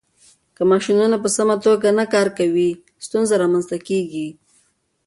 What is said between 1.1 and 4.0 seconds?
په سمه توګه نه کار کوي، ستونزې رامنځته